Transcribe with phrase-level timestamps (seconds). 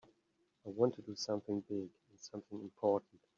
[0.65, 3.21] I want to do something big and something important.